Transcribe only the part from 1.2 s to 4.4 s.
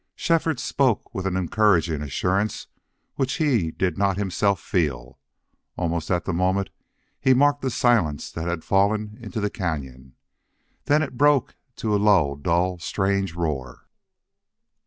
an encouraging assurance which he did not